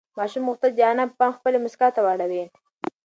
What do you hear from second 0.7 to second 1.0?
چې د